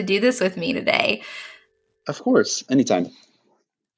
[0.00, 1.22] to do this with me today.
[2.08, 3.10] Of course, anytime.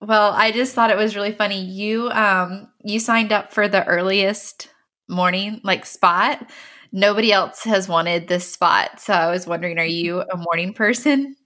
[0.00, 1.62] Well, I just thought it was really funny.
[1.62, 4.68] You um you signed up for the earliest
[5.08, 6.50] morning like spot.
[6.90, 9.00] Nobody else has wanted this spot.
[9.00, 11.36] So I was wondering are you a morning person?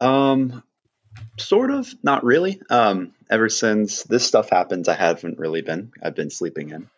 [0.00, 0.62] Um
[1.38, 2.60] sort of, not really.
[2.70, 5.90] Um ever since this stuff happens, I haven't really been.
[6.00, 6.88] I've been sleeping in.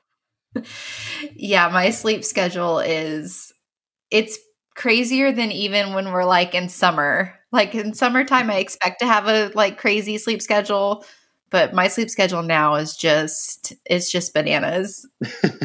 [1.34, 3.54] yeah, my sleep schedule is
[4.10, 4.38] it's
[4.74, 7.34] crazier than even when we're like in summer.
[7.52, 11.04] Like in summertime I expect to have a like crazy sleep schedule,
[11.50, 15.08] but my sleep schedule now is just it's just bananas.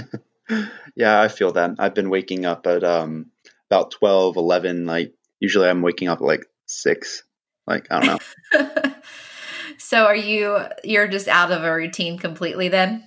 [0.96, 1.76] yeah, I feel that.
[1.78, 3.28] I've been waking up at um
[3.70, 7.24] about 12, 11 like usually I'm waking up at like 6.
[7.68, 8.22] Like I don't
[8.54, 8.94] know.
[9.78, 13.06] so are you you're just out of a routine completely then?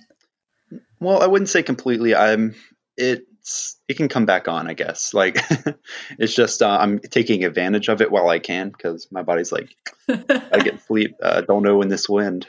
[0.99, 2.15] Well, I wouldn't say completely.
[2.15, 2.55] I'm
[3.49, 5.13] it's it can come back on, I guess.
[5.19, 5.37] Like
[6.17, 9.75] it's just uh, I'm taking advantage of it while I can because my body's like
[10.07, 11.15] I get sleep.
[11.21, 12.47] Uh, don't know when this wind.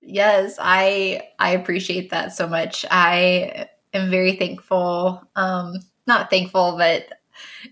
[0.00, 2.84] Yes, I I appreciate that so much.
[2.90, 5.22] I am very thankful.
[5.34, 7.08] Um, not thankful, but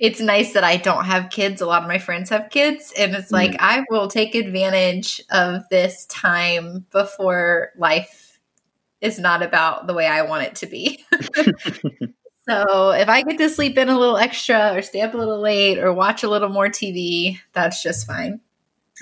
[0.01, 1.61] it's nice that I don't have kids.
[1.61, 3.61] A lot of my friends have kids, and it's like mm.
[3.61, 8.41] I will take advantage of this time before life
[9.01, 11.05] is not about the way I want it to be.
[12.49, 15.41] so if I get to sleep in a little extra, or stay up a little
[15.41, 18.41] late, or watch a little more TV, that's just fine.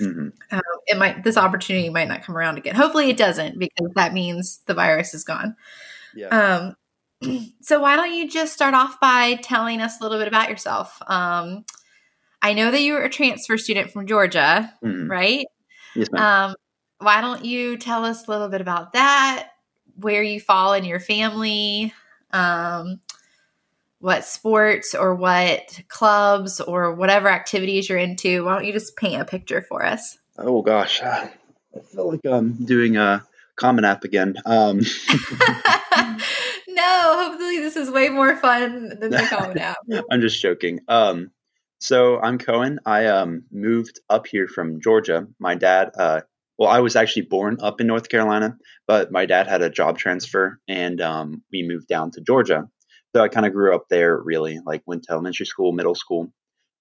[0.01, 0.29] Mm-hmm.
[0.51, 2.75] Um, it might this opportunity might not come around again.
[2.75, 5.55] Hopefully, it doesn't because that means the virus is gone.
[6.15, 6.73] Yeah.
[7.21, 10.49] Um, so why don't you just start off by telling us a little bit about
[10.49, 11.01] yourself?
[11.07, 11.65] Um,
[12.41, 15.09] I know that you were a transfer student from Georgia, mm-hmm.
[15.09, 15.45] right?
[15.95, 16.49] Yes, ma'am.
[16.49, 16.55] Um,
[16.99, 19.49] why don't you tell us a little bit about that?
[19.97, 21.93] Where you fall in your family?
[22.31, 22.99] Um,
[24.03, 28.43] what sports or what clubs or whatever activities you're into?
[28.43, 30.17] Why don't you just paint a picture for us?
[30.37, 31.31] Oh gosh, I
[31.89, 33.23] feel like I'm doing a
[33.55, 34.35] Common App again.
[34.45, 34.79] Um,
[36.67, 39.77] no, hopefully this is way more fun than the Common App.
[40.11, 40.81] I'm just joking.
[40.89, 41.31] Um,
[41.79, 42.79] so I'm Kohen.
[42.85, 45.27] I um, moved up here from Georgia.
[45.39, 46.21] My dad, uh,
[46.57, 49.97] well, I was actually born up in North Carolina, but my dad had a job
[49.97, 52.67] transfer, and um, we moved down to Georgia.
[53.15, 54.17] So I kind of grew up there.
[54.17, 56.31] Really, like went to elementary school, middle school,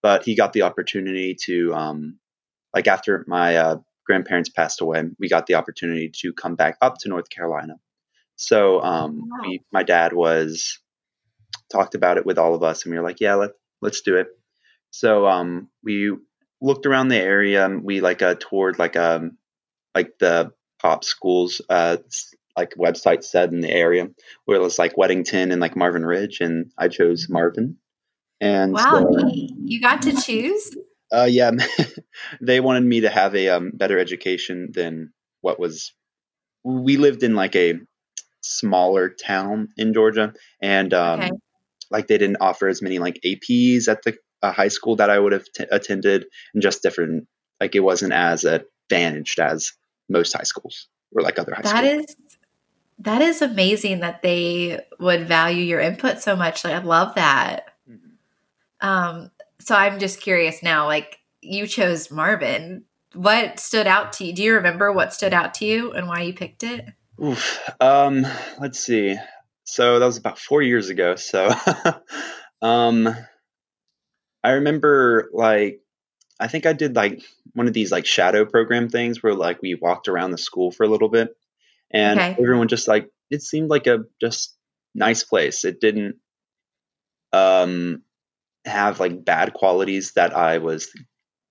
[0.03, 2.19] but he got the opportunity to, um,
[2.75, 3.76] like after my uh,
[4.06, 7.75] grandparents passed away, we got the opportunity to come back up to North Carolina.
[8.37, 9.48] So um, wow.
[9.48, 10.78] we, my dad was
[11.71, 13.50] talked about it with all of us, and we were like, "Yeah, let
[13.81, 14.28] let's do it."
[14.91, 16.12] So um, we
[16.60, 17.69] looked around the area.
[17.69, 19.38] We like uh, toured like um
[19.94, 21.98] like the pop schools uh
[22.56, 24.08] like website said in the area
[24.44, 27.76] where it was like Weddington and like Marvin Ridge, and I chose Marvin.
[28.40, 30.70] And wow, so, you got to choose.
[31.12, 31.52] Uh, yeah,
[32.41, 35.92] they wanted me to have a um, better education than what was.
[36.64, 37.80] We lived in like a
[38.41, 41.30] smaller town in Georgia, and um, okay.
[41.91, 45.18] like they didn't offer as many like APs at the uh, high school that I
[45.18, 47.26] would have t- attended, and just different.
[47.60, 49.72] Like it wasn't as advantaged as
[50.08, 52.06] most high schools or like other high that schools.
[52.06, 52.31] That is
[52.98, 56.64] that is amazing that they would value your input so much.
[56.64, 57.66] Like I love that.
[57.91, 58.86] Mm-hmm.
[58.86, 62.84] Um, so I'm just curious now, like you chose Marvin.
[63.14, 64.32] What stood out to you?
[64.32, 66.86] Do you remember what stood out to you and why you picked it?
[67.22, 67.60] Oof.
[67.80, 68.26] Um,
[68.58, 69.16] let's see.
[69.64, 71.16] So that was about four years ago.
[71.16, 71.50] So,
[72.62, 73.14] um,
[74.42, 75.80] I remember like
[76.41, 77.22] I think I did like
[77.54, 80.84] one of these like shadow program things where like we walked around the school for
[80.84, 81.36] a little bit,
[81.92, 82.36] and okay.
[82.41, 84.56] everyone just like it seemed like a just
[84.94, 85.64] nice place.
[85.64, 86.16] It didn't
[87.32, 88.03] um
[88.64, 90.92] have like bad qualities that I was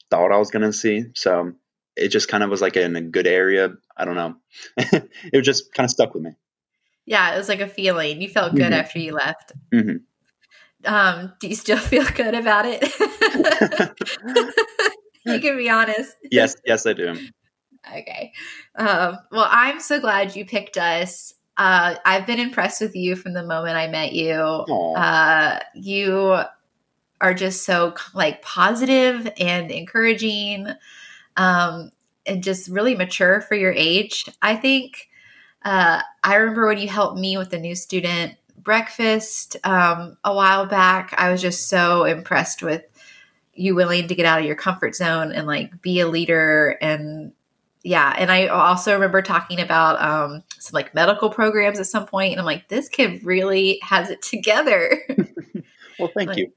[0.10, 1.06] thought I was gonna see.
[1.16, 1.54] So
[1.96, 3.70] it just kind of was like in a good area.
[3.96, 4.36] I don't know.
[4.78, 6.32] it just kind of stuck with me.
[7.06, 8.22] Yeah, it was like a feeling.
[8.22, 8.74] You felt good mm-hmm.
[8.74, 9.54] after you left.
[9.74, 9.98] Mm-hmm.
[10.86, 12.84] Um, do you still feel good about it?
[15.26, 16.16] you can be honest.
[16.30, 17.16] Yes, yes, I do.
[17.88, 18.32] Okay.
[18.76, 21.34] Um, well, I'm so glad you picked us.
[21.58, 24.34] Uh, I've been impressed with you from the moment I met you.
[24.34, 26.42] Uh, you
[27.20, 30.68] are just so like positive and encouraging
[31.38, 31.92] um,
[32.26, 34.26] and just really mature for your age.
[34.42, 35.10] I think
[35.64, 40.66] uh, I remember when you helped me with the new student breakfast um, a while
[40.66, 41.14] back.
[41.18, 42.84] I was just so impressed with
[43.54, 47.34] you willing to get out of your comfort zone and like be a leader and
[47.84, 52.32] yeah and i also remember talking about um, some like medical programs at some point
[52.32, 55.00] and i'm like this kid really has it together
[56.00, 56.52] well thank like, you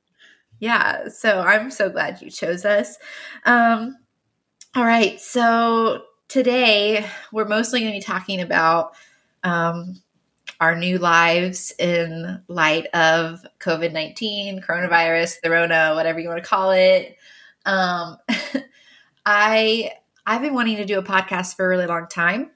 [0.61, 2.97] Yeah, so I'm so glad you chose us.
[3.45, 3.99] Um,
[4.75, 8.95] all right, so today we're mostly going to be talking about
[9.43, 10.01] um,
[10.61, 16.49] our new lives in light of COVID 19, coronavirus, the Rona, whatever you want to
[16.49, 17.17] call it.
[17.67, 18.17] Um,
[19.27, 19.93] I
[20.27, 22.51] I've been wanting to do a podcast for a really long time.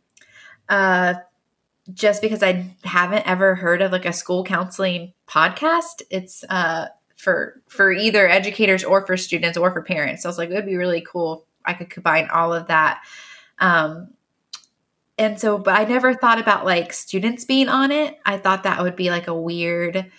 [0.68, 1.14] Uh,
[1.92, 6.02] just because I haven't ever heard of like a school counseling podcast.
[6.10, 10.22] It's uh, for for either educators or for students or for parents.
[10.22, 11.46] So I was like, it would be really cool.
[11.64, 13.02] I could combine all of that.
[13.58, 14.08] Um,
[15.18, 18.18] and so, but I never thought about like students being on it.
[18.24, 20.10] I thought that would be like a weird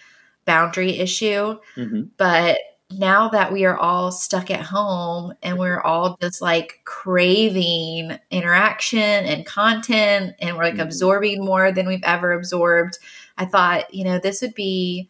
[0.46, 1.58] boundary issue.
[1.78, 2.02] Mm-hmm.
[2.18, 2.58] But
[2.92, 9.00] now that we are all stuck at home and we're all just like craving interaction
[9.00, 10.82] and content and we're like mm-hmm.
[10.82, 12.98] absorbing more than we've ever absorbed,
[13.38, 15.10] I thought, you know, this would be,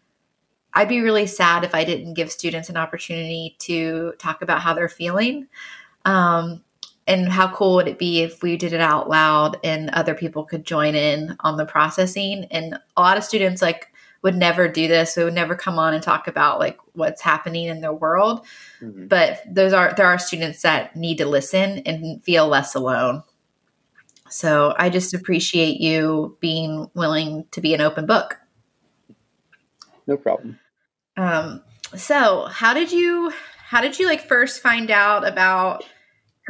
[0.73, 4.73] I'd be really sad if I didn't give students an opportunity to talk about how
[4.73, 5.47] they're feeling.
[6.05, 6.63] Um,
[7.07, 10.43] and how cool would it be if we did it out loud and other people
[10.43, 12.45] could join in on the processing?
[12.51, 13.88] And a lot of students, like,
[14.21, 15.15] would never do this.
[15.15, 18.45] We would never come on and talk about like what's happening in their world.
[18.81, 19.07] Mm-hmm.
[19.07, 23.23] But those are there are students that need to listen and feel less alone.
[24.29, 28.37] So I just appreciate you being willing to be an open book.
[30.05, 30.59] No problem.
[31.17, 31.63] Um,
[31.95, 33.31] so how did you
[33.65, 35.83] how did you like first find out about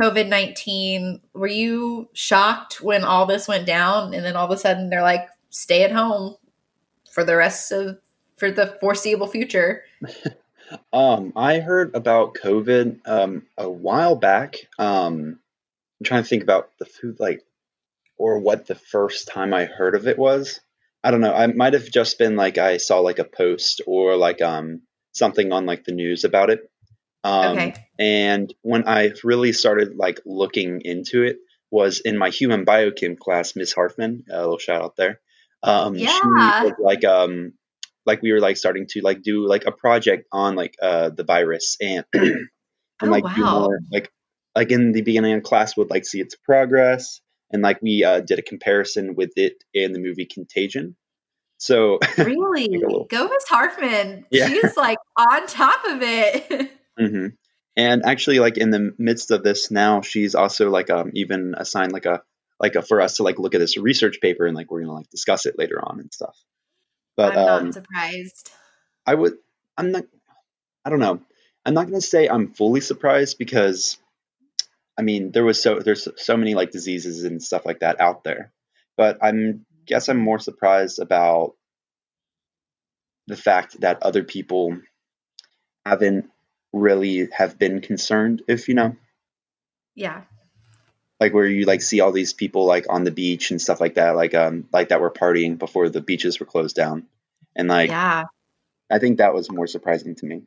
[0.01, 1.21] COVID nineteen?
[1.33, 5.01] Were you shocked when all this went down and then all of a sudden they're
[5.01, 6.35] like, stay at home,
[7.11, 7.97] for the rest of
[8.37, 9.83] for the foreseeable future?
[10.93, 14.55] um, I heard about COVID um, a while back.
[14.77, 15.39] Um,
[15.99, 17.43] I'm trying to think about the food like
[18.17, 20.59] or what the first time I heard of it was.
[21.03, 21.33] I don't know.
[21.33, 24.81] I might have just been like I saw like a post or like um
[25.13, 26.69] something on like the news about it.
[27.23, 27.73] Um, okay.
[27.97, 31.37] And when I really started like looking into it
[31.71, 34.25] was in my human biochem class, Miss Hartman.
[34.29, 35.19] A little shout out there.
[35.61, 36.71] Um, yeah.
[36.79, 37.53] like um,
[38.05, 41.23] like we were like starting to like do like a project on like uh the
[41.23, 42.47] virus and and
[43.01, 43.33] oh, like wow.
[43.35, 44.11] do more like
[44.55, 47.21] like in the beginning of class would like see its progress
[47.51, 50.95] and like we uh, did a comparison with it in the movie Contagion.
[51.57, 54.25] So really, like go Miss Hartman.
[54.29, 54.47] Yeah.
[54.47, 56.71] She's like on top of it.
[56.99, 57.27] mm-hmm.
[57.75, 61.91] And actually, like in the midst of this now, she's also like um even assigned
[61.91, 62.21] like a
[62.59, 64.93] like a, for us to like look at this research paper and like we're gonna
[64.93, 66.37] like discuss it later on and stuff.
[67.15, 68.51] But I'm not um, surprised.
[69.05, 69.33] I would.
[69.77, 70.05] I'm not.
[70.85, 71.21] I don't know.
[71.65, 73.97] I'm not gonna say I'm fully surprised because,
[74.97, 78.23] I mean, there was so there's so many like diseases and stuff like that out
[78.23, 78.51] there,
[78.97, 81.55] but I'm guess I'm more surprised about
[83.27, 84.77] the fact that other people
[85.85, 86.29] haven't
[86.71, 88.95] really have been concerned if you know
[89.95, 90.21] yeah
[91.19, 93.95] like where you like see all these people like on the beach and stuff like
[93.95, 97.07] that, like um like that were partying before the beaches were closed down,
[97.55, 98.25] and like yeah,
[98.89, 100.43] I think that was more surprising to me.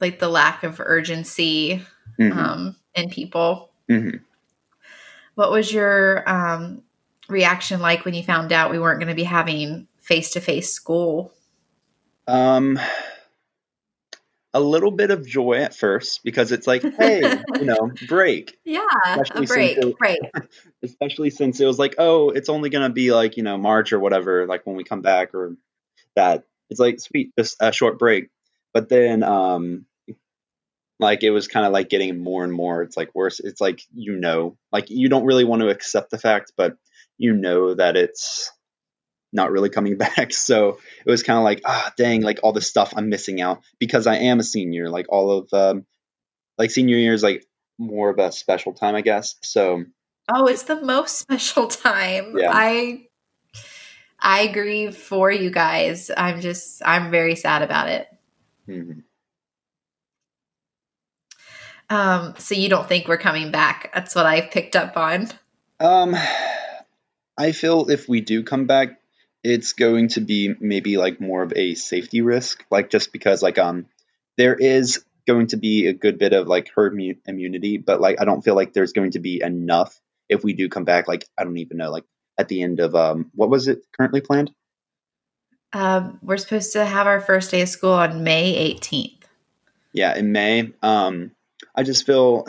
[0.00, 1.82] Like the lack of urgency
[2.18, 2.38] mm-hmm.
[2.38, 3.70] um, in people.
[3.88, 4.18] Mm-hmm.
[5.34, 6.82] What was your um,
[7.28, 10.72] reaction like when you found out we weren't going to be having face to face
[10.72, 11.32] school?
[12.26, 12.78] Um,
[14.54, 17.20] a little bit of joy at first because it's like, hey,
[17.58, 18.58] you know, break.
[18.64, 20.20] Yeah, especially a break, it, break.
[20.82, 24.00] Especially since it was like, oh, it's only gonna be like you know March or
[24.00, 25.56] whatever, like when we come back or
[26.16, 26.44] that.
[26.70, 28.30] It's like sweet, just a short break.
[28.72, 29.84] But then, um,
[30.98, 32.82] like it was kind of like getting more and more.
[32.82, 33.40] It's like worse.
[33.40, 36.76] It's like you know, like you don't really want to accept the fact, but
[37.18, 38.50] you know that it's
[39.32, 40.32] not really coming back.
[40.32, 43.62] So it was kind of like, ah, dang, like all the stuff I'm missing out
[43.78, 44.88] because I am a senior.
[44.88, 45.86] Like all of, um,
[46.58, 47.44] like senior year is like
[47.78, 49.36] more of a special time, I guess.
[49.42, 49.84] So.
[50.32, 52.36] Oh, it's the most special time.
[52.36, 52.50] Yeah.
[52.52, 53.06] I,
[54.20, 56.10] I grieve for you guys.
[56.16, 58.08] I'm just, I'm very sad about it.
[58.68, 59.00] Mm-hmm.
[61.90, 63.90] Um, so you don't think we're coming back?
[63.92, 65.28] That's what I've picked up on.
[65.78, 66.16] Um,
[67.36, 69.01] I feel if we do come back,
[69.44, 73.58] it's going to be maybe like more of a safety risk, like just because like
[73.58, 73.86] um
[74.36, 78.24] there is going to be a good bit of like herd immunity, but like I
[78.24, 81.08] don't feel like there's going to be enough if we do come back.
[81.08, 82.04] Like I don't even know, like
[82.38, 84.52] at the end of um what was it currently planned?
[85.72, 89.22] Um, we're supposed to have our first day of school on May 18th.
[89.94, 90.72] Yeah, in May.
[90.82, 91.32] Um,
[91.74, 92.46] I just feel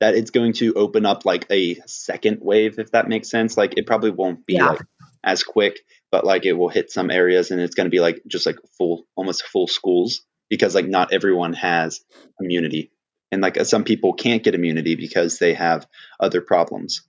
[0.00, 3.56] that it's going to open up like a second wave, if that makes sense.
[3.56, 4.70] Like it probably won't be yeah.
[4.70, 4.80] like
[5.22, 5.80] as quick,
[6.12, 8.58] but like it will hit some areas and it's going to be like just like
[8.76, 12.04] full, almost full schools because like not everyone has
[12.38, 12.92] immunity.
[13.32, 15.86] And like some people can't get immunity because they have
[16.20, 17.02] other problems.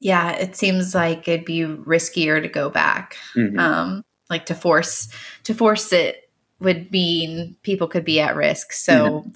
[0.00, 3.16] Yeah it seems like it'd be riskier to go back.
[3.36, 3.58] Mhm.
[3.58, 5.08] um like to force
[5.44, 8.72] to force it would mean people could be at risk.
[8.72, 9.30] So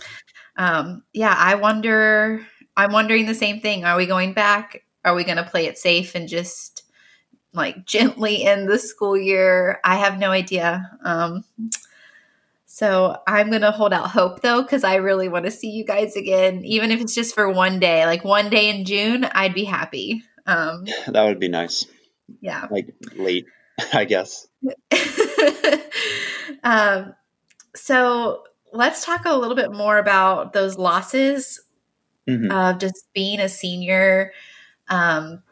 [0.57, 2.47] um yeah i wonder
[2.77, 3.85] i'm wondering the same thing.
[3.85, 4.85] Are we going back?
[5.05, 6.82] Are we going to play it safe and just
[7.55, 9.81] like gently end the school year.
[9.85, 10.91] I have no idea.
[11.05, 11.45] Um
[12.65, 15.85] so i'm going to hold out hope though because i really want to see you
[15.85, 16.65] guys again.
[16.65, 20.25] Even if it's just for one day like one day in june i'd be happy.
[20.47, 21.85] Um that would be nice.
[22.41, 22.67] yeah.
[22.71, 23.47] Like late
[23.93, 24.47] i guess.
[26.65, 27.15] Um,
[27.75, 31.61] so let's talk a little bit more about those losses
[32.29, 32.53] Mhm.
[32.53, 34.33] of just being a senior.
[34.89, 35.43] Um,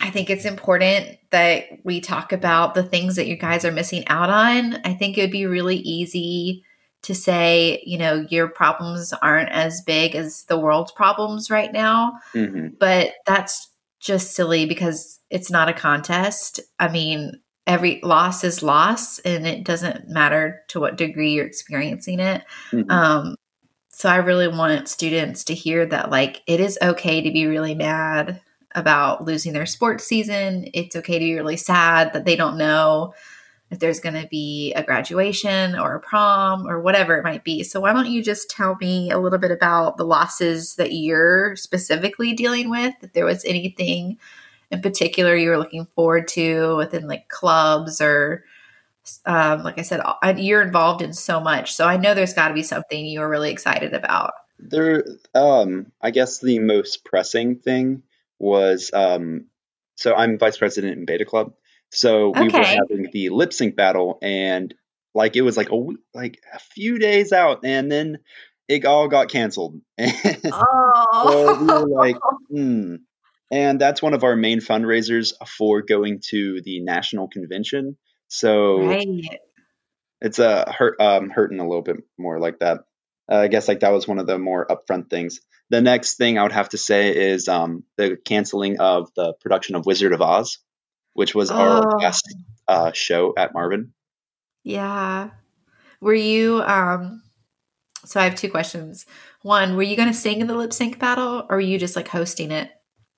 [0.00, 4.06] I think it's important that we talk about the things that you guys are missing
[4.06, 4.76] out on.
[4.84, 6.62] I think it would be really easy
[7.02, 12.12] to say, you know, your problems aren't as big as the world's problems right now
[12.32, 16.60] hmm but that's just silly because it's not a contest.
[16.78, 17.32] I mean,
[17.66, 22.44] every loss is loss, and it doesn't matter to what degree you're experiencing it.
[22.70, 22.90] Mhm.
[22.90, 23.36] Um,
[23.90, 27.74] so I really want students to hear that, like, it is okay to be really
[27.74, 28.40] mad
[28.74, 30.68] about losing their sports season.
[30.74, 33.14] It's okay to be really sad that they don't know
[33.70, 37.62] if there's going to be a graduation or a prom or whatever it might be.
[37.62, 41.54] So, why don't you just tell me a little bit about the losses that you're
[41.56, 42.94] specifically dealing with?
[43.02, 44.18] If there was anything
[44.70, 48.44] in particular you were looking forward to within like clubs or,
[49.24, 50.02] um, like I said,
[50.36, 51.74] you're involved in so much.
[51.74, 54.32] So, I know there's got to be something you were really excited about.
[54.58, 58.02] There, um, I guess the most pressing thing
[58.38, 59.46] was, um,
[59.96, 61.52] so I'm vice president in Beta Club.
[61.90, 64.74] So we were having the lip sync battle, and
[65.14, 68.18] like it was like a like a few days out, and then
[68.68, 69.80] it all got canceled.
[71.10, 72.16] Oh, we were like,
[72.50, 72.96] hmm.
[73.50, 77.96] And that's one of our main fundraisers for going to the national convention.
[78.28, 79.06] So right.
[80.20, 82.80] it's uh, hurt um, hurting a little bit more like that.
[83.30, 85.40] Uh, I guess like that was one of the more upfront things.
[85.70, 89.74] The next thing I would have to say is um, the canceling of the production
[89.74, 90.58] of Wizard of Oz,
[91.12, 91.54] which was Oh.
[91.54, 92.24] our last
[92.66, 93.92] uh, show at Marvin.
[94.64, 95.30] Yeah.
[96.00, 97.22] Were you um
[98.04, 99.06] so I have two questions.
[99.42, 101.96] One, were you going to sing in the lip sync battle or were you just
[101.96, 102.70] like hosting it?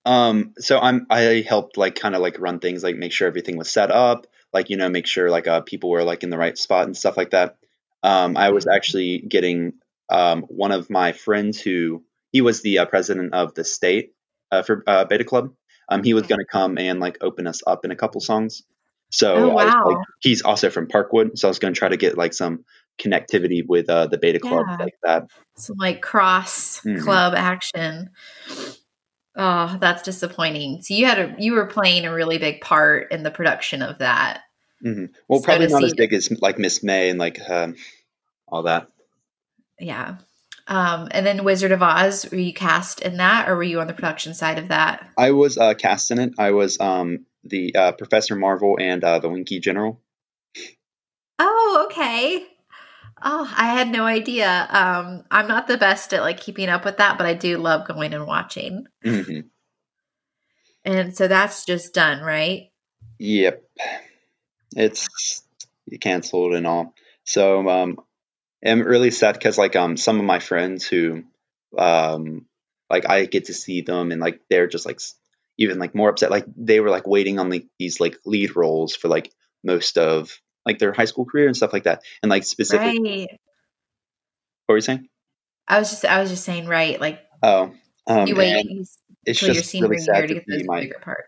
[0.06, 3.56] Um, so I'm I helped like kind of like run things, like make sure everything
[3.58, 6.38] was set up, like you know, make sure like uh, people were like in the
[6.38, 7.56] right spot and stuff like that.
[8.02, 9.74] Um, I was actually getting
[10.10, 14.12] um, one of my friends who he was the uh, president of the state
[14.50, 15.52] uh, for uh, Beta Club.
[15.88, 18.62] Um, he was going to come and like open us up in a couple songs.
[19.10, 21.88] So Oh, I was, like, he's also from Parkwood, so I was going to try
[21.88, 22.64] to get like some
[23.00, 24.76] connectivity with uh, the Beta Club Yeah.
[24.78, 25.24] like that.
[25.56, 27.02] Some like cross Mhm.
[27.02, 28.10] club action.
[29.36, 30.82] Oh, that's disappointing.
[30.82, 33.98] So you had a you were playing a really big part in the production of
[33.98, 34.42] that.
[34.82, 37.76] hmm Well, So probably not as big as like Miss May and like um,
[38.48, 38.88] all that.
[39.80, 40.18] Yeah.
[40.68, 43.88] Um, and then Wizard of Oz, were you cast in that or were you on
[43.88, 45.08] the production side of that?
[45.18, 46.34] I was uh, cast in it.
[46.38, 50.00] I was um, the uh, Professor Marvel and uh, the Winky General.
[51.40, 52.46] Oh, okay.
[53.22, 54.66] Oh, I had no idea.
[54.70, 57.86] Um, I'm not the best at like keeping up with that, but I do love
[57.86, 58.86] going and watching.
[59.04, 59.40] hmm
[60.84, 62.70] And so that's just done, right?
[63.18, 63.62] Yep,
[64.76, 65.42] it's
[66.00, 66.94] canceled and all.
[67.24, 67.98] So um,
[68.64, 71.24] I'm really sad because like um, some of my friends who
[71.76, 72.46] um,
[72.90, 75.00] like I get to see them and like they're just like
[75.58, 76.30] even like more upset.
[76.30, 79.32] Like they were like waiting on like these like lead roles for like
[79.64, 82.02] most of like their high school career and stuff like that.
[82.22, 83.38] And like specific, Right.
[84.66, 85.08] what were you saying?
[85.68, 87.00] I was just I was just saying right.
[87.00, 87.72] Like Oh,
[88.06, 88.86] um, you wait and
[89.24, 91.24] it's just really sad to to get see my bigger part.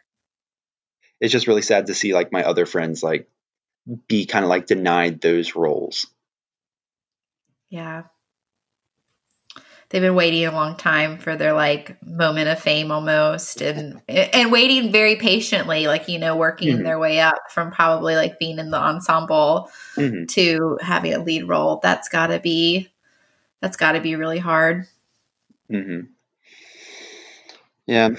[1.21, 3.29] it's just really sad to see like my other friends like
[4.09, 6.07] be kind of like denied those roles.
[7.73, 8.05] Yeah.
[9.91, 14.51] They've been waiting a long time for their like moment of fame almost and and
[14.51, 16.85] waiting very patiently, like, you know, working Mhm.
[16.85, 21.45] their way up from probably like being in the ensemble hmm to having a lead
[21.49, 21.81] role.
[21.83, 22.89] That's gotta be
[23.61, 24.87] that's gotta be really hard.
[25.71, 26.15] hmm
[27.87, 28.11] Yeah,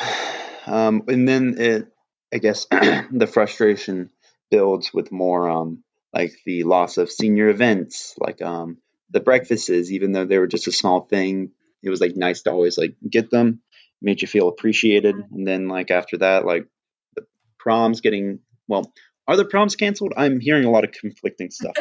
[0.65, 1.87] um, and then it,
[2.33, 4.09] I guess, the frustration
[4.51, 5.83] builds with more, um,
[6.13, 8.77] like the loss of senior events, like um,
[9.09, 9.69] the breakfasts.
[9.69, 12.95] Even though they were just a small thing, it was like nice to always like
[13.07, 13.61] get them,
[14.01, 15.15] made you feel appreciated.
[15.15, 16.67] And then like after that, like
[17.15, 17.23] the
[17.59, 18.91] proms getting well,
[19.27, 20.13] are the proms canceled?
[20.17, 21.75] I'm hearing a lot of conflicting stuff.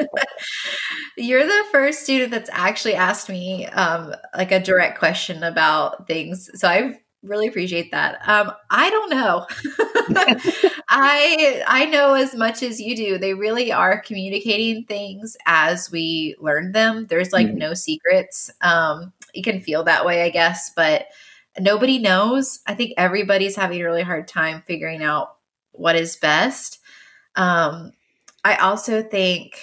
[1.16, 6.48] You're the first student that's actually asked me um, like a direct question about things.
[6.54, 8.26] So I really appreciate that.
[8.28, 9.46] Um, I don't know.
[10.88, 13.18] I I know as much as you do.
[13.18, 17.06] They really are communicating things as we learn them.
[17.06, 17.58] There's like mm-hmm.
[17.58, 18.50] no secrets.
[18.60, 21.06] Um, you can feel that way, I guess, but
[21.58, 22.60] nobody knows.
[22.66, 25.36] I think everybody's having a really hard time figuring out
[25.72, 26.80] what is best.
[27.36, 27.92] Um,
[28.44, 29.58] I also think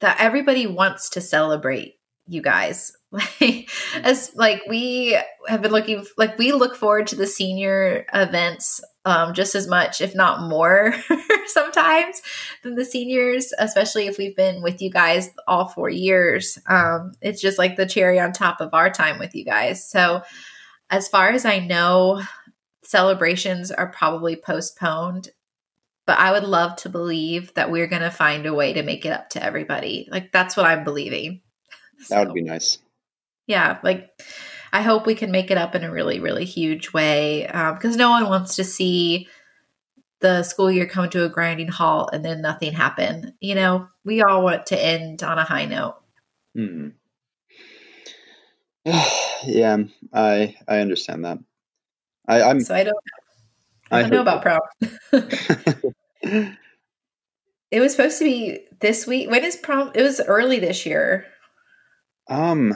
[0.00, 2.95] that everybody wants to celebrate you guys.
[3.40, 3.70] Like
[4.02, 9.32] as like we have been looking like we look forward to the senior events um,
[9.32, 10.92] just as much, if not more,
[11.46, 12.20] sometimes
[12.62, 16.58] than the seniors, especially if we've been with you guys all four years.
[16.66, 19.88] Um, it's just like the cherry on top of our time with you guys.
[19.88, 20.22] So,
[20.90, 22.22] as far as I know,
[22.82, 25.30] celebrations are probably postponed
[26.06, 29.04] but I would love to believe that we're going to find a way to make
[29.04, 30.08] it up to everybody.
[30.10, 31.42] Like that's what I'm believing.
[32.10, 32.78] That would be nice.
[33.46, 34.10] Yeah, like
[34.72, 37.98] I hope we can make it up in a really, really huge way because um,
[37.98, 39.28] no one wants to see
[40.20, 43.34] the school year come to a grinding halt and then nothing happen.
[43.40, 45.96] You know, we all want to end on a high note.
[46.54, 46.88] Hmm.
[49.44, 49.78] yeah,
[50.12, 51.38] I I understand that.
[52.28, 52.96] I, I'm so I don't
[53.90, 54.60] I don't I know about prom.
[57.70, 59.30] it was supposed to be this week.
[59.30, 59.92] When is prom?
[59.94, 61.26] It was early this year.
[62.28, 62.74] Um,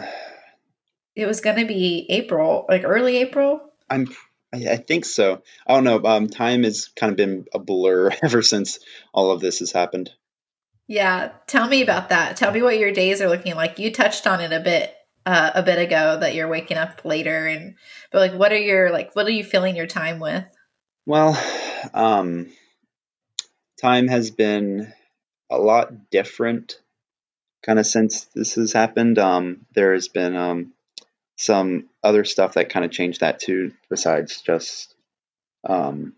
[1.14, 3.60] it was going to be April, like early April.
[3.88, 4.08] I'm.
[4.52, 5.42] I think so.
[5.64, 6.02] I don't know.
[6.04, 8.80] Um, time has kind of been a blur ever since
[9.14, 10.10] all of this has happened.
[10.88, 12.36] Yeah, tell me about that.
[12.36, 13.78] Tell me what your days are looking like.
[13.78, 14.92] You touched on it a bit
[15.24, 17.76] uh, a bit ago that you're waking up later, and
[18.10, 19.14] but like, what are your like?
[19.14, 20.44] What are you filling your time with?
[21.06, 21.40] Well,
[21.94, 22.48] um,
[23.80, 24.92] time has been
[25.48, 26.80] a lot different
[27.62, 29.18] kind of since this has happened.
[29.18, 30.72] Um, there's been um,
[31.40, 34.94] some other stuff that kind of changed that too, besides just
[35.64, 36.12] um,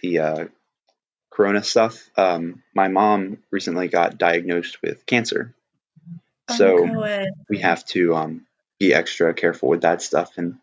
[0.00, 0.44] the uh,
[1.32, 2.08] corona stuff.
[2.16, 5.52] Um, my mom recently got diagnosed with cancer.
[6.48, 7.08] Oh, so
[7.48, 8.46] we have to um,
[8.78, 10.38] be extra careful with that stuff.
[10.38, 10.58] And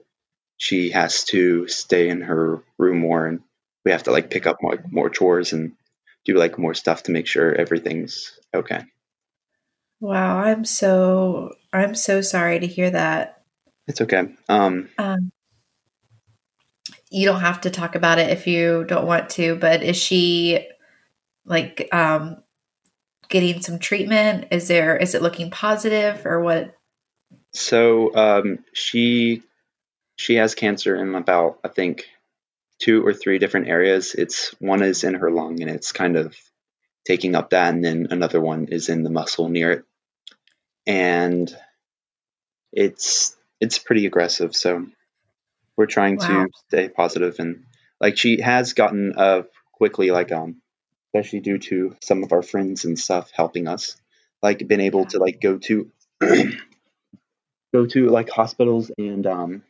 [0.55, 3.41] she has to stay in her room more and
[3.83, 5.73] we have to like pick up more, more chores and
[6.23, 8.85] do like more stuff to make sure everything's okay.
[9.99, 13.43] Wow, I'm so I'm so sorry to hear that.
[13.87, 14.27] It's okay.
[14.47, 15.31] Um, um
[17.11, 20.67] you don't have to talk about it if you don't want to, but is she
[21.45, 22.37] like um
[23.29, 24.47] getting some treatment?
[24.51, 26.75] Is there is it looking positive or what?
[27.53, 29.43] So um she
[30.17, 32.05] she has cancer in about I think
[32.79, 34.15] two or three different areas.
[34.15, 36.35] It's one is in her lung and it's kind of
[37.05, 39.85] taking up that, and then another one is in the muscle near it,
[40.85, 41.55] and
[42.71, 44.55] it's it's pretty aggressive.
[44.55, 44.87] So
[45.77, 46.45] we're trying wow.
[46.45, 47.63] to stay positive and
[48.01, 50.61] like she has gotten uh quickly like um
[51.07, 53.95] especially due to some of our friends and stuff helping us
[54.43, 55.89] like been able to like go to
[57.73, 59.63] go to like hospitals and um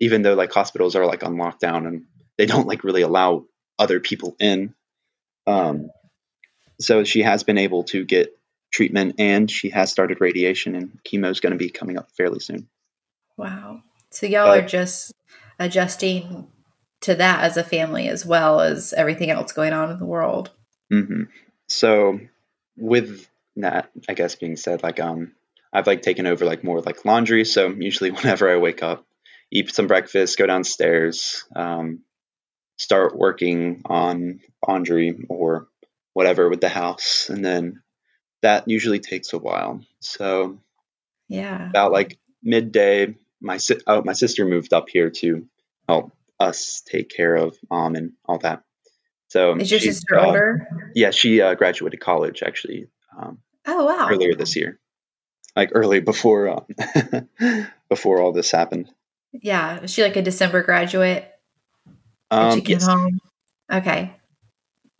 [0.00, 2.04] even though like hospitals are like on lockdown and
[2.36, 3.44] they don't like really allow
[3.78, 4.74] other people in.
[5.46, 5.90] Um,
[6.80, 8.36] so she has been able to get
[8.72, 12.40] treatment and she has started radiation and chemo is going to be coming up fairly
[12.40, 12.68] soon.
[13.36, 13.82] Wow.
[14.10, 15.12] So y'all are just
[15.58, 16.48] adjusting
[17.02, 20.50] to that as a family as well as everything else going on in the world.
[20.92, 21.24] Mm-hmm.
[21.68, 22.20] So
[22.76, 25.32] with that, I guess being said, like, um,
[25.72, 27.44] I've like taken over like more like laundry.
[27.44, 29.04] So usually whenever I wake up,
[29.50, 32.00] eat some breakfast, go downstairs, um,
[32.78, 35.68] start working on laundry or
[36.14, 37.82] whatever with the house, and then
[38.42, 39.80] that usually takes a while.
[40.00, 40.58] So
[41.28, 45.46] yeah, about like midday, my si- oh, my sister moved up here to
[45.88, 48.62] help us take care of mom and all that.
[49.28, 50.68] So is your sister uh, older?
[50.94, 52.88] Yeah, she uh, graduated college actually.
[53.16, 54.08] Um, oh wow!
[54.10, 54.78] Earlier this year,
[55.56, 57.22] like early before uh,
[57.88, 58.90] before all this happened.
[59.32, 59.80] Yeah.
[59.80, 61.28] Is she like a December graduate?
[62.30, 62.86] Um, she came yes.
[62.86, 63.18] home.
[63.72, 64.14] Okay.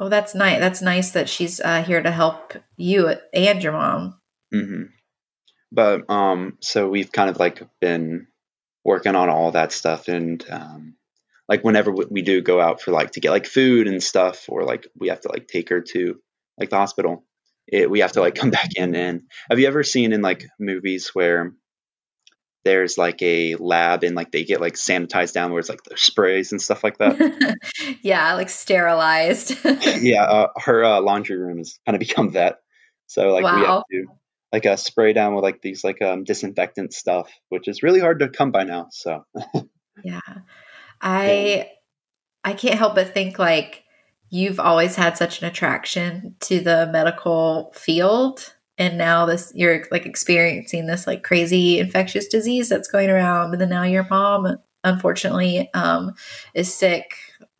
[0.02, 0.58] Well, that's nice.
[0.58, 4.18] That's nice that she's uh, here to help you and your mom.
[4.52, 4.86] Mm-hmm.
[5.70, 8.26] But um, so we've kind of like been
[8.84, 10.96] working on all that stuff, and um,
[11.48, 14.64] like whenever we do go out for like to get like food and stuff, or
[14.64, 16.18] like we have to like take her to
[16.58, 17.24] like the hospital,
[17.68, 18.96] it, we have to like come back in.
[18.96, 21.54] And have you ever seen in like movies where
[22.64, 25.96] there's like a lab and like they get like sanitized down where it's like the
[25.96, 27.59] sprays and stuff like that.
[28.03, 29.59] yeah, like sterilized.
[30.01, 32.59] yeah, uh, her uh, laundry room has kind of become that.
[33.07, 33.57] So like wow.
[33.57, 34.12] we have to
[34.53, 38.01] like a uh, spray down with like these like um disinfectant stuff, which is really
[38.01, 38.88] hard to come by now.
[38.90, 39.25] So
[40.05, 40.20] yeah,
[41.01, 41.70] I
[42.44, 43.85] I can't help but think like
[44.31, 50.07] you've always had such an attraction to the medical field and now this you're like
[50.07, 55.71] experiencing this like crazy infectious disease that's going around and then now your mom unfortunately
[55.75, 56.14] um
[56.55, 57.14] is sick.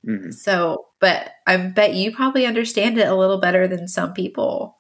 [0.05, 0.33] Mm-hmm.
[0.33, 4.77] so but i bet you probably understand it a little better than some people.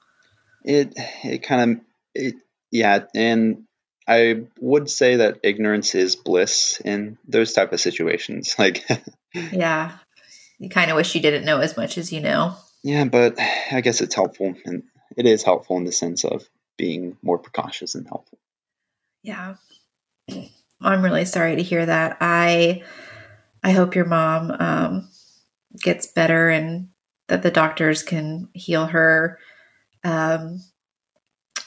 [0.64, 1.80] It it kind of
[2.12, 2.34] it
[2.72, 3.62] yeah and
[4.08, 8.84] i would say that ignorance is bliss in those type of situations like
[9.52, 9.98] yeah.
[10.58, 12.56] You kind of wish you didn't know as much as you know.
[12.82, 13.38] Yeah but
[13.70, 14.82] i guess it's helpful and
[15.16, 18.38] it is helpful in the sense of being more precautious and helpful.
[19.22, 19.54] Yeah.
[20.80, 22.16] I'm really sorry to hear that.
[22.20, 22.82] I
[23.62, 25.08] I hope your mom um,
[25.80, 26.88] gets better and
[27.28, 29.38] that the doctors can heal her.
[30.04, 30.60] Um,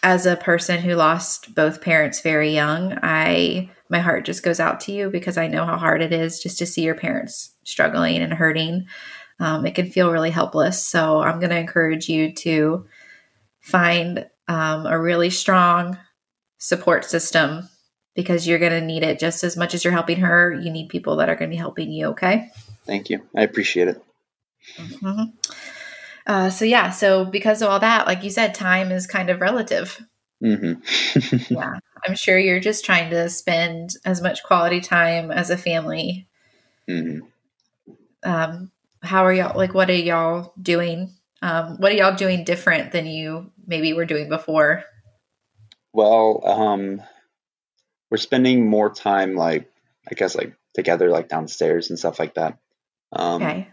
[0.03, 4.79] as a person who lost both parents very young, I my heart just goes out
[4.81, 8.21] to you because I know how hard it is just to see your parents struggling
[8.21, 8.87] and hurting.
[9.39, 10.83] Um, it can feel really helpless.
[10.83, 12.87] So I'm going to encourage you to
[13.65, 15.97] find um, a really strong
[16.59, 17.67] support system
[18.15, 20.53] because you're going to need it just as much as you're helping her.
[20.53, 22.07] You need people that are going to be helping you.
[22.07, 22.49] Okay.
[22.85, 23.27] Thank you.
[23.35, 24.03] I appreciate it.
[24.77, 25.23] Mm-hmm.
[26.27, 29.41] Uh, so yeah, so because of all that, like you said, time is kind of
[29.41, 29.99] relative.
[30.43, 31.53] Mm-hmm.
[31.53, 36.27] yeah, I'm sure you're just trying to spend as much quality time as a family.
[36.89, 37.19] Mm-hmm.
[38.23, 39.55] Um, how are y'all?
[39.55, 41.11] Like, what are y'all doing?
[41.41, 44.83] Um, what are y'all doing different than you maybe were doing before?
[45.93, 47.01] Well, um,
[48.09, 49.71] we're spending more time, like
[50.09, 52.57] I guess, like together, like downstairs and stuff like that.
[53.11, 53.67] Um, okay.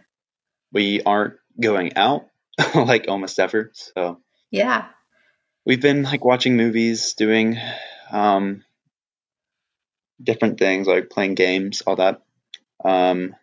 [0.73, 2.27] We aren't going out
[2.75, 4.21] like almost ever, so
[4.51, 4.87] yeah.
[5.65, 7.59] We've been like watching movies, doing
[8.11, 8.65] um,
[10.23, 12.23] different things like playing games, all that.
[12.85, 13.35] Um,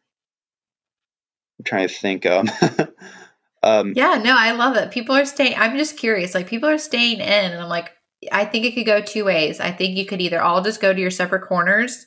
[1.57, 2.25] I'm trying to think.
[2.25, 2.49] Um,
[3.61, 4.91] Um, yeah, no, I love it.
[4.91, 5.55] People are staying.
[5.57, 6.33] I'm just curious.
[6.33, 7.91] Like people are staying in, and I'm like,
[8.31, 9.59] I think it could go two ways.
[9.59, 12.05] I think you could either all just go to your separate corners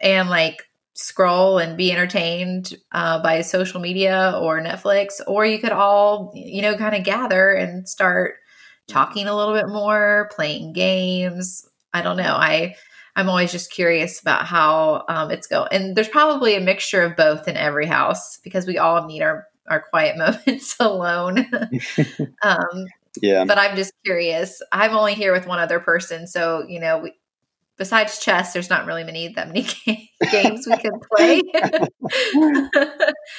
[0.00, 5.72] and like scroll and be entertained uh, by social media or Netflix, or you could
[5.72, 8.36] all, you know, kind of gather and start
[8.86, 11.68] talking a little bit more, playing games.
[11.92, 12.34] I don't know.
[12.34, 12.76] I
[13.16, 17.16] I'm always just curious about how um, it's going, and there's probably a mixture of
[17.16, 21.38] both in every house because we all need our our quiet moments alone.
[22.42, 22.86] um,
[23.20, 23.44] yeah.
[23.44, 24.60] But I'm just curious.
[24.72, 27.12] I'm only here with one other person, so you know, we,
[27.76, 29.66] besides chess, there's not really many that many
[30.30, 31.42] games we can play.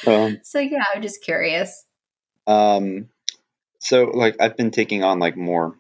[0.07, 1.85] um, so yeah, I'm just curious.
[2.47, 3.09] Um,
[3.79, 5.75] so like I've been taking on like more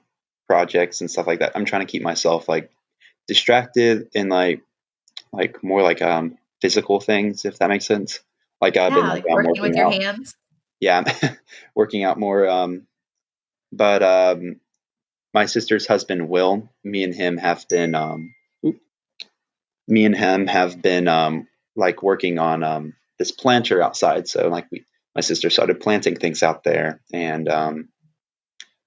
[0.47, 1.53] projects and stuff like that.
[1.55, 2.71] I'm trying to keep myself like
[3.27, 4.61] distracted and like
[5.31, 8.19] like more like um physical things, if that makes sense.
[8.65, 10.35] Like I've yeah, been like working, working with your hands.
[10.79, 11.03] Yeah,
[11.75, 12.49] working out more.
[12.49, 12.87] Um,
[13.71, 14.59] but um,
[15.35, 18.33] my sister's husband Will, me and him have been um,
[19.87, 24.27] me and him have been um, like working on um, this planter outside.
[24.27, 27.89] So like we, my sister started planting things out there, and um,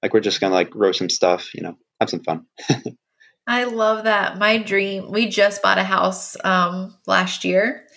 [0.02, 2.46] like we're just gonna like grow some stuff, you know, have some fun.
[3.46, 4.38] I love that.
[4.38, 5.12] My dream.
[5.12, 7.87] We just bought a house um, last year,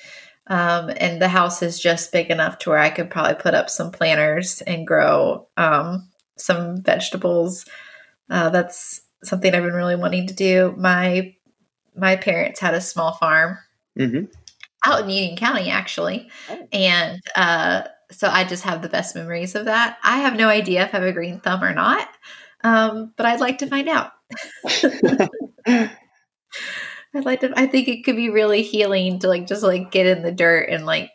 [0.52, 3.70] um, and the house is just big enough to where I could probably put up
[3.70, 7.66] some planters and grow um, some vegetables.
[8.30, 10.76] Uh, that's something I've been really wanting to do.
[10.78, 11.34] My
[11.96, 13.60] my parents had a small farm
[13.98, 14.26] mm-hmm.
[14.86, 16.68] out in Union County, actually, oh.
[16.74, 20.00] and uh, so I just have the best memories of that.
[20.04, 22.10] I have no idea if I have a green thumb or not,
[22.66, 24.12] um, but I'd like to find out.
[27.14, 27.52] I'd like to.
[27.56, 30.70] I think it could be really healing to like just like get in the dirt
[30.70, 31.12] and like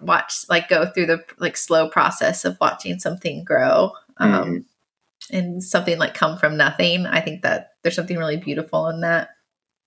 [0.00, 4.64] watch like go through the like slow process of watching something grow um mm.
[5.30, 9.30] and something like come from nothing i think that there's something really beautiful in that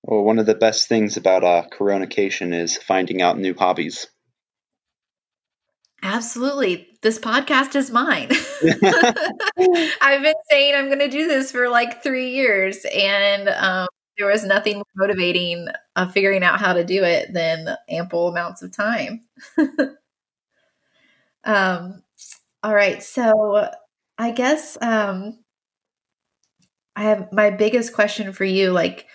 [0.04, 4.08] well one of the best things about uh coronation is finding out new hobbies
[6.04, 8.30] absolutely this podcast is mine
[10.02, 13.88] i've been saying i'm going to do this for like three years and um
[14.18, 18.62] there was nothing more motivating of figuring out how to do it than ample amounts
[18.62, 19.24] of time.
[21.46, 22.04] um,
[22.64, 23.70] all right, so
[24.18, 25.40] I guess um,
[26.96, 28.72] I have my biggest question for you.
[28.72, 29.08] Like,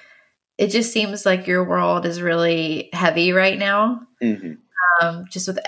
[0.59, 4.03] it just seems like your world is really heavy right now.
[4.23, 4.55] hmm
[5.03, 5.59] Um, just with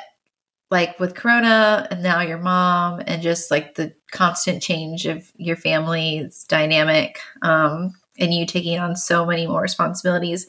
[0.70, 5.56] like with Corona and now your mom and just like the constant change of your
[5.56, 10.46] family's dynamic um, and you taking on so many more responsibilities.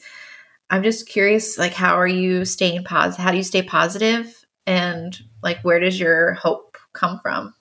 [0.70, 3.22] I'm just curious, like, how are you staying positive?
[3.22, 4.44] How do you stay positive?
[4.66, 7.54] And like, where does your hope come from?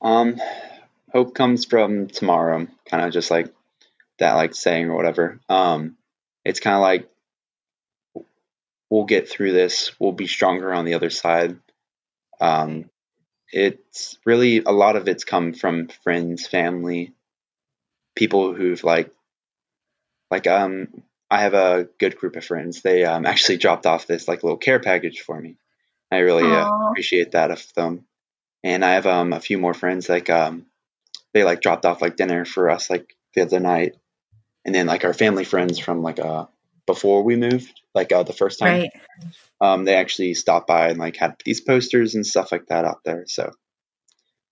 [0.00, 0.40] Um,
[1.12, 3.52] hope comes from tomorrow, kind of just like
[4.18, 5.40] that, like saying or whatever.
[5.48, 5.96] Um,
[6.44, 7.08] it's kind of like
[8.90, 9.92] we'll get through this.
[9.98, 11.58] We'll be stronger on the other side.
[12.40, 12.90] Um,
[13.52, 17.12] it's really a lot of it's come from friends, family,
[18.16, 19.10] people who've like,
[20.30, 20.88] like um,
[21.30, 22.82] I have a good group of friends.
[22.82, 25.56] They um, actually dropped off this like little care package for me.
[26.12, 28.06] I really uh, appreciate that of them.
[28.64, 30.66] And I have um a few more friends like um
[31.34, 33.96] they like dropped off like dinner for us like the other night,
[34.64, 36.46] and then like our family friends from like uh
[36.86, 38.90] before we moved like uh the first time Right.
[39.60, 43.00] um they actually stopped by and like had these posters and stuff like that out
[43.04, 43.24] there.
[43.26, 43.52] So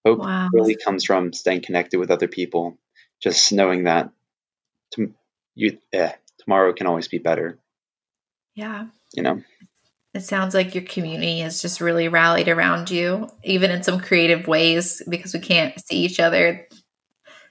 [0.07, 0.49] hope Wow.
[0.53, 2.79] really comes from staying connected with other people,
[3.23, 4.11] just knowing that
[4.93, 5.13] to,
[5.55, 7.59] you eh, tomorrow can always be better.
[8.55, 8.87] Yeah.
[9.15, 9.43] You know.
[10.13, 14.49] It sounds like your community has just really rallied around you, even in some creative
[14.49, 16.67] ways, because we can't see each other.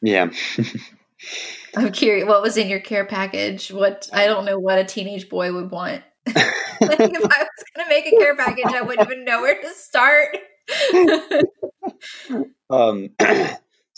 [0.02, 0.32] Yeah.
[1.76, 3.72] I'm curious, what was in your care package?
[3.72, 6.04] What I don't know what a teenage boy would want.
[6.28, 6.38] like
[6.82, 9.70] if I was going to make a care package, I wouldn't even know where to
[9.70, 10.38] start.
[12.70, 13.10] um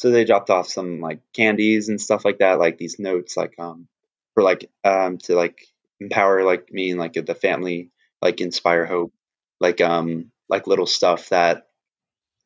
[0.02, 3.54] so they dropped off some like candies and stuff like that like these notes like
[3.60, 3.88] um
[4.34, 5.68] for like um to like
[6.00, 9.14] empower like me and like the family like inspire hope
[9.60, 11.68] like um like little stuff that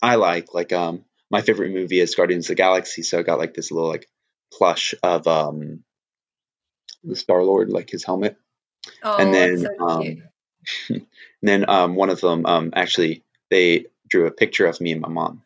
[0.01, 3.39] i like like um my favorite movie is guardians of the galaxy so i got
[3.39, 4.09] like this little like
[4.51, 5.81] plush of um
[7.05, 8.35] the star lord like his helmet.
[9.01, 10.23] Oh, and then so um
[10.89, 11.05] and
[11.41, 15.07] then um one of them um actually they drew a picture of me and my
[15.07, 15.44] mom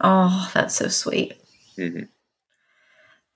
[0.00, 1.34] Oh, that's so sweet.
[1.76, 2.02] hmm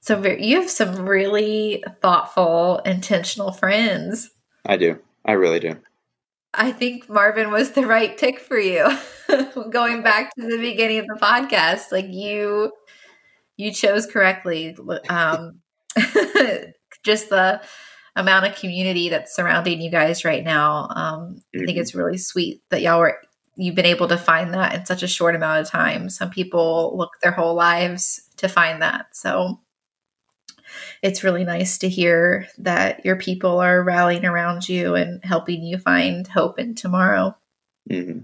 [0.00, 4.30] So very, you have some really thoughtful, intentional friends.
[4.66, 5.76] i do i really do
[6.56, 8.86] I think Marvin was the right pick for you.
[9.70, 12.70] Going back to the beginning of the podcast, like you,
[13.56, 14.76] you chose correctly.
[15.08, 15.62] Um,
[17.04, 17.60] just the
[18.14, 20.86] amount of community that's surrounding you guys right now.
[20.94, 21.80] Um, I think Mhm.
[21.80, 23.18] it's really sweet that y'all were
[23.56, 26.08] you've been able to find that in such a short amount of time.
[26.10, 29.14] Some people look their whole lives to find that.
[29.16, 29.60] So
[31.02, 35.78] it's really nice to hear that your people are rallying around you and helping you
[35.78, 37.36] find hope in tomorrow.
[37.88, 38.20] hmm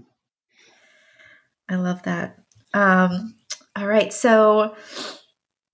[1.69, 2.37] I love that.
[2.73, 3.35] Um,
[3.77, 4.11] all right.
[4.11, 4.75] So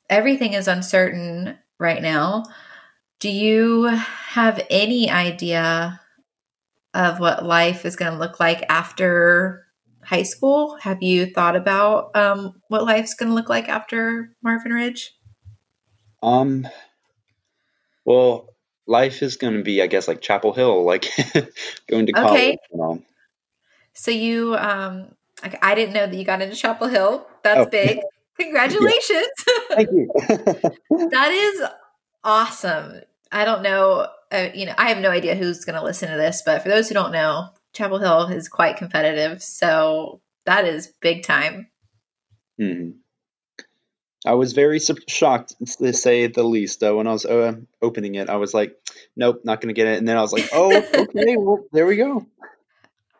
[0.09, 2.43] everything is uncertain right now.
[3.19, 5.99] Do you have any idea
[6.93, 9.65] of what life is going to look like after
[10.03, 10.77] high school?
[10.81, 15.13] Have you thought about um, what life's going to look like after Marvin Ridge?
[16.23, 16.67] Um,
[18.05, 18.49] well,
[18.87, 21.05] life is going to be, I guess, like Chapel Hill, like
[21.87, 22.31] going to college.
[22.33, 22.57] Okay.
[22.71, 23.01] You know.
[23.93, 27.27] So you, um, I, I didn't know that you got into Chapel Hill.
[27.43, 27.69] That's Oh.
[27.69, 27.99] big.
[28.39, 29.27] Congratulations.
[29.69, 30.11] Thank you.
[31.09, 31.63] That is
[32.23, 33.01] awesome.
[33.31, 36.17] I don't know, uh, you know, I have no idea who's going to listen to
[36.17, 39.41] this, but for those who don't know, Chapel Hill is quite competitive.
[39.41, 41.67] So that is big time.
[42.59, 42.95] Mhm.
[44.25, 46.79] I was very su- shocked, to say the least.
[46.79, 48.75] Though when I was uh, opening it, I was like,
[49.15, 51.85] "Nope, not going to get it." And then I was like, "Oh, okay, well, there
[51.85, 52.25] we go."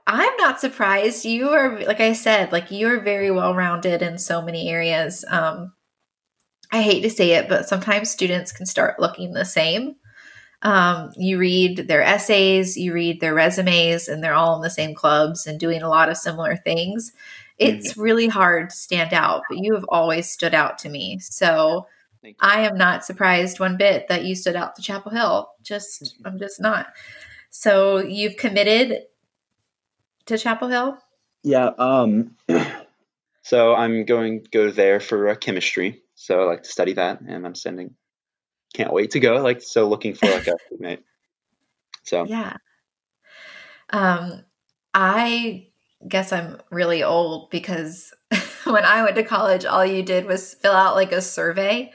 [0.08, 1.26] I'm not surprised.
[1.26, 5.24] You are, like I said, like you are very well rounded in so many areas.
[5.30, 5.74] Um,
[6.72, 9.96] I hate to say it, but sometimes students can start looking the same.
[10.64, 14.96] Um, you read their essays, you read their resumes, and they're all in the same
[14.96, 17.14] clubs and doing a lot of similar things.
[17.58, 21.20] It's really hard to stand out, but you have always stood out to me.
[21.20, 21.88] So
[22.40, 25.50] I am not surprised one bit that you stood out to Chapel Hill.
[25.64, 26.88] Just, I'm just not.
[27.50, 29.04] So you've committed
[30.26, 30.98] to Chapel Hill?
[31.44, 31.72] Yeah.
[31.78, 32.36] Um.
[33.42, 36.04] so I'm going to go there for uh, chemistry.
[36.16, 37.96] So I like to study that, and I'm sending.
[38.74, 39.42] Can't wait to go.
[39.42, 41.04] Like so, looking for like a mate.
[42.04, 42.58] So Yeah.
[43.90, 44.44] Um,
[44.94, 45.68] I
[46.08, 48.14] guess I'm really old because
[48.66, 51.92] when I went to college, all you did was fill out like a survey.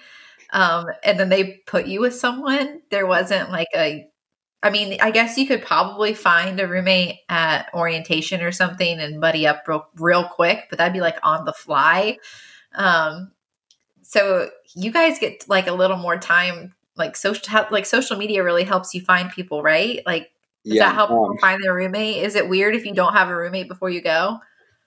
[0.52, 2.82] Um, and then they put you with someone.
[2.90, 4.06] There wasn't like a,
[4.62, 9.20] I mean, I guess you could probably find a roommate at orientation or something and
[9.20, 12.18] buddy up real, real quick, but that'd be like on the fly.
[12.74, 13.32] Um,
[14.12, 18.64] so you guys get like a little more time like social like social media really
[18.64, 20.00] helps you find people, right?
[20.06, 20.30] Like
[20.68, 22.22] does Yeah, that help um, find their roommate?
[22.22, 24.40] Is it weird if you don't have a roommate before you go?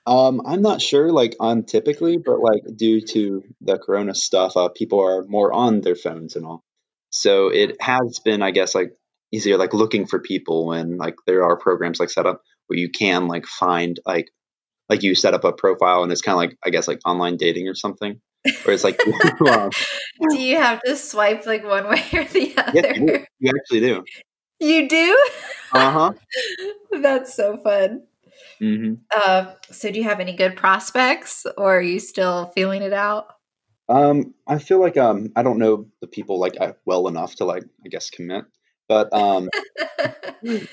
[0.05, 4.69] Um, I'm not sure, like on typically, but like due to the Corona stuff, uh,
[4.69, 6.63] people are more on their phones and all.
[7.09, 8.91] So it has been, I guess, like
[9.31, 12.89] easier, like looking for people when like there are programs like set up where you
[12.89, 14.29] can like find like
[14.89, 17.37] like you set up a profile and it's kind of like I guess like online
[17.37, 18.21] dating or something,
[18.63, 18.99] where it's like
[20.29, 22.71] Do you have to swipe like one way or the other?
[22.73, 23.15] yes, you do.
[23.15, 23.27] other?
[23.39, 24.03] You actually do.
[24.59, 25.29] You do?
[25.73, 26.13] Uh huh.
[27.01, 28.03] That's so fun.
[28.59, 32.93] hmm Uh, so do you have any good prospects or are you still feeling it
[32.93, 33.27] out?
[33.87, 37.45] Um, I feel like um I don't know the people like uh, well enough to
[37.45, 38.45] like I guess commit,
[38.87, 39.49] but um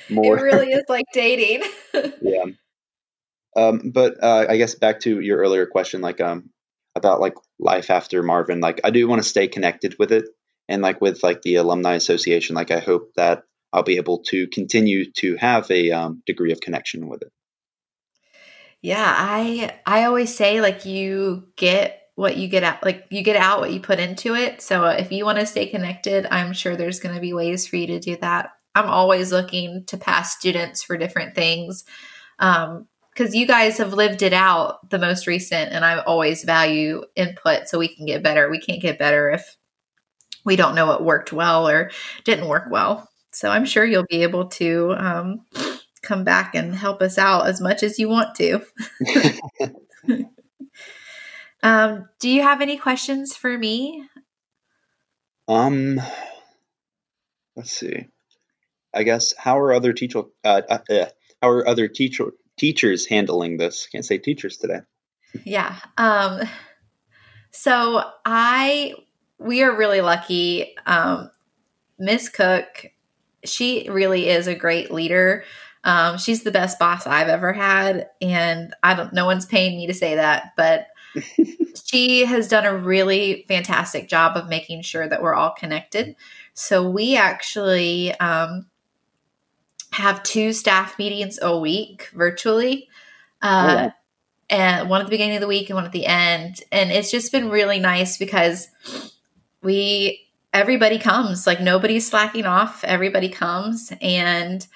[0.09, 0.39] more.
[0.39, 1.63] it really is like dating.
[1.95, 2.45] yeah.
[3.57, 6.51] Um, but uh, I guess back to your earlier question, like um,
[6.95, 10.25] about like life after Marvin, like I do want to stay connected with it,
[10.69, 14.47] and like with like the alumni association, like I hope that I'll be able to
[14.49, 17.33] continue to have a um, degree of connection with it.
[18.83, 23.37] yeah, I I always say like you get what you get out like you get
[23.37, 24.61] out what you put into it.
[24.61, 27.67] So uh, if you want to stay connected, I'm sure there's going to be ways
[27.67, 28.51] for you to do that.
[28.75, 31.85] I'm always looking to past students for different things.
[32.39, 37.05] Um because you guys have lived it out the most recent and i always value
[37.15, 38.51] input so we can get better.
[38.51, 39.57] We can't get better if
[40.45, 41.91] we don't know what worked well or
[42.25, 43.09] didn't work well.
[43.33, 45.47] So i'm sure you'll be able to um,
[46.03, 48.63] come back and help us out as much as you want to.
[51.63, 54.05] Um, do you have any questions for me?
[55.47, 56.01] Um,
[57.55, 58.09] let's see.
[58.93, 61.07] I guess how are other teacher uh, uh, uh,
[61.41, 63.87] how are other teacher teachers handling this?
[63.87, 64.81] Can't say teachers today.
[65.45, 65.77] Yeah.
[65.97, 66.41] Um
[67.51, 68.95] so I
[69.39, 70.75] we are really lucky.
[70.87, 71.31] Um
[71.99, 72.87] Miss Cook,
[73.45, 75.45] she really is a great leader.
[75.85, 79.87] Um she's the best boss I've ever had and I don't no one's paying me
[79.87, 80.89] to say that, but
[81.85, 86.17] she has done a really fantastic job of making sure that we're all connected.
[86.55, 88.67] So we actually um
[89.93, 92.89] have two staff meetings a week virtually.
[93.41, 93.93] Uh, Oh, wow.
[94.51, 96.61] and one at the beginning of the week and one at the end.
[96.71, 98.69] And it's just been really nice because
[99.63, 102.85] we everybody comes, like nobody's slacking off.
[102.85, 104.67] Everybody comes and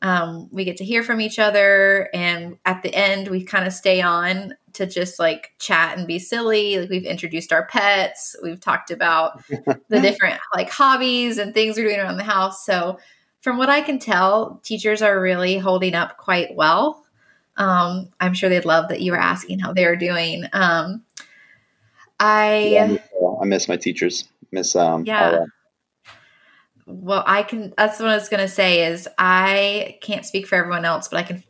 [0.00, 2.08] um, we get to hear from each other.
[2.14, 6.18] And at the end, we kind of stay on to just like chat and be
[6.18, 6.78] silly.
[6.78, 8.36] Like we've introduced our pets.
[8.42, 12.64] We've talked about the different like hobbies and things we're doing around the house.
[12.64, 12.98] So
[13.40, 17.04] from what I can tell, teachers are really holding up quite well.
[17.56, 20.44] Um, I'm sure they'd love that you were asking how they're doing.
[20.52, 21.04] Um,
[22.20, 24.28] I I miss, uh, I miss my teachers.
[24.50, 25.04] Miss um.
[25.04, 25.44] Yeah.
[26.86, 27.74] well, I can.
[27.76, 28.86] That's what I was gonna say.
[28.86, 31.44] Is I can't speak for everyone else, but I can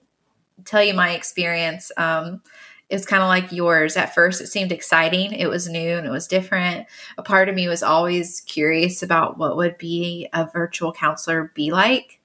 [0.64, 1.92] tell you my experience.
[1.96, 2.42] Um,
[2.88, 3.96] it was kind of like yours.
[3.96, 5.33] At first, it seemed exciting.
[5.33, 6.87] It was new and it was different.
[7.18, 11.70] A part of me was always curious about what would be a virtual counselor be
[11.70, 12.20] like.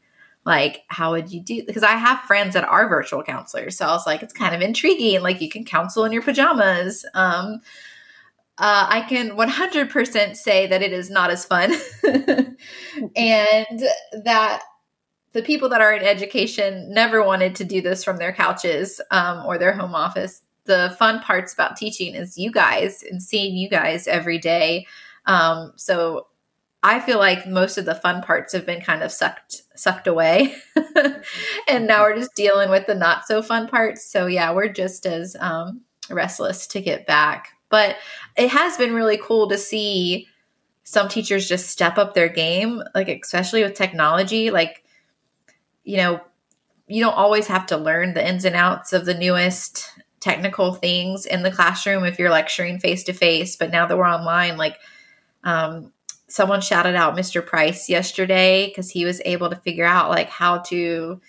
[0.46, 1.64] Like, how would you do?
[1.66, 4.62] Because I have friends that are virtual counselors, so I was like, it's kind of
[4.62, 5.22] intriguing.
[5.22, 7.06] Like, you can counsel in your pajamas.
[7.14, 7.62] Um,
[8.58, 11.72] uh, I can 100% say that it is not as fun,
[13.16, 13.84] and
[14.26, 14.64] that
[15.32, 19.46] the people that are in education never wanted to do this from their couches um,
[19.46, 20.42] or their home office.
[20.66, 24.88] The fun parts about teaching is you guys and seeing you guys every day.
[25.26, 26.28] Um, so
[26.82, 30.56] I feel like most of the fun parts have been kind of sucked sucked away,
[31.68, 34.06] and now we're just dealing with the not so fun parts.
[34.06, 37.50] So yeah, we're just as um, restless to get back.
[37.70, 37.96] But
[38.38, 40.28] it has been really cool to see
[40.84, 44.52] some teachers just step up their game, like especially with technology.
[44.52, 44.84] Like,
[45.84, 46.22] you know,
[46.88, 49.90] you don't always have to learn the ins and outs of the newest
[50.24, 53.58] technical things in the classroom if you're lecturing face to face.
[53.58, 54.80] But now that we're online, like,
[55.44, 55.92] um,
[56.28, 57.46] someone shouted out Mr.
[57.46, 61.20] Price yesterday because he was able to figure out like how to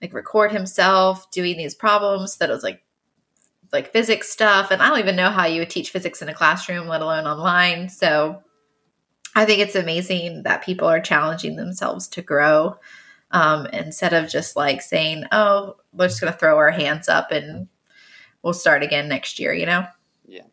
[0.00, 2.82] like record himself doing these problems that was like
[3.72, 6.34] like physics stuff and I don't even know how you would teach physics in a
[6.34, 8.42] classroom let alone online so
[9.34, 12.78] I think it's amazing that people are challenging themselves to grow
[13.32, 17.30] um, instead of just like saying oh we're just going to throw our hands up
[17.30, 17.68] and
[18.46, 19.84] we'll start again next year you know
[20.26, 20.44] Yeah.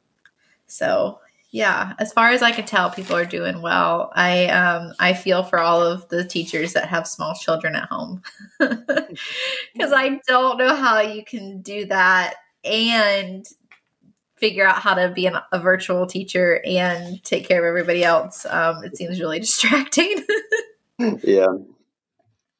[0.65, 1.19] so
[1.51, 5.43] yeah as far as i can tell people are doing well i um i feel
[5.43, 8.23] for all of the teachers that have small children at home
[8.59, 12.33] because i don't know how you can do that
[12.65, 13.45] and
[14.37, 18.45] figure out how to be an, a virtual teacher and take care of everybody else.
[18.45, 20.25] Um, it seems really distracting.
[20.99, 21.47] yeah,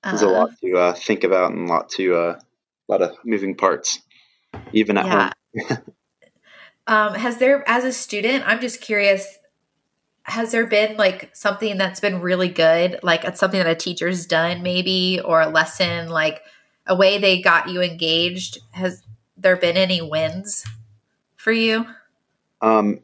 [0.04, 3.16] there's a lot to uh, think about and a lot to uh, a lot of
[3.26, 4.00] moving parts,
[4.72, 5.32] even at yeah.
[5.70, 5.78] home.
[6.88, 9.40] um, has there, as a student, I'm just curious.
[10.24, 14.26] Has there been like something that's been really good, like it's something that a teacher's
[14.26, 16.42] done, maybe, or a lesson, like
[16.88, 18.60] a way they got you engaged?
[18.72, 19.04] Has
[19.36, 20.64] there been any wins
[21.36, 21.86] for you?
[22.62, 23.02] Um,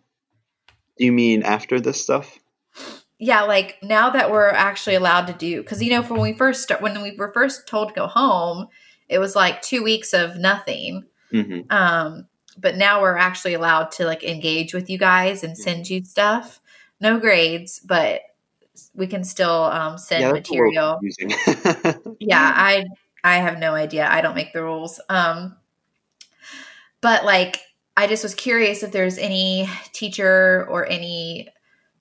[0.97, 2.39] you mean after this stuff?
[3.18, 6.64] Yeah, like now that we're actually allowed to do, because you know, when we first
[6.64, 8.68] start, when we were first told to go home,
[9.10, 11.04] it was like two weeks of nothing.
[11.34, 11.71] Mm-hmm.
[11.71, 12.27] Um,
[12.57, 16.59] but now we're actually allowed to like engage with you guys and send you stuff.
[16.99, 18.21] No grades, but
[18.93, 20.99] we can still um, send yeah, material.
[22.19, 22.86] yeah, I
[23.23, 24.07] I have no idea.
[24.09, 24.99] I don't make the rules.
[25.09, 25.55] Um,
[27.01, 27.59] but like
[27.95, 31.49] I just was curious if there's any teacher or any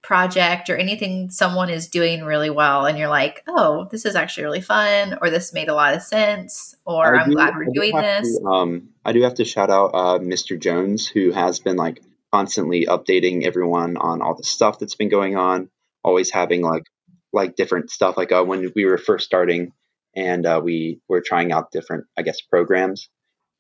[0.02, 4.44] project or anything someone is doing really well and you're like, oh, this is actually
[4.44, 7.96] really fun, or this made a lot of sense, or I am glad we're doing
[7.96, 8.38] this.
[8.38, 10.58] To, um, I do have to shout out uh, Mr.
[10.58, 12.00] Jones, who has been like
[12.32, 15.70] constantly updating everyone on all the stuff that's been going on,
[16.02, 16.84] always having like
[17.32, 18.16] like different stuff.
[18.16, 19.72] Like uh, when we were first starting
[20.14, 23.08] and uh, we were trying out different, I guess, programs